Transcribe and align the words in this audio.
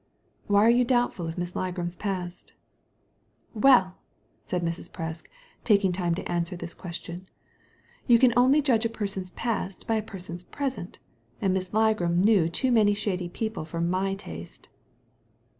"Why 0.47 0.65
are 0.65 0.69
you 0.71 0.83
doubtful 0.83 1.27
of 1.27 1.37
Miss 1.37 1.51
Ligram's 1.53 1.95
past?" 1.95 2.53
"Well!" 3.53 3.99
said 4.45 4.63
Mrs, 4.63 4.89
Presk, 4.89 5.27
taking 5.63 5.91
time 5.91 6.15
to 6.15 6.23
answer 6.25 6.55
this 6.55 6.73
question, 6.73 7.29
"you 8.07 8.17
can 8.17 8.33
only 8.35 8.63
judge 8.63 8.83
a 8.83 8.89
person's 8.89 9.29
past 9.29 9.85
by 9.85 9.97
a 9.97 10.01
person's 10.01 10.43
present, 10.43 10.97
and 11.39 11.53
Miss 11.53 11.69
Ligram 11.69 12.15
knew 12.17 12.49
too 12.49 12.71
many 12.71 12.95
shady 12.95 13.29
people 13.29 13.63
for 13.63 13.79
my 13.79 14.15
taste." 14.15 14.69